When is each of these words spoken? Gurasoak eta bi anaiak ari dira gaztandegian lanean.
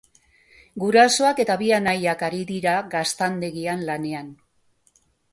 Gurasoak 0.83 1.41
eta 1.43 1.57
bi 1.59 1.67
anaiak 1.77 2.23
ari 2.27 2.39
dira 2.51 2.73
gaztandegian 2.93 3.83
lanean. 3.91 4.33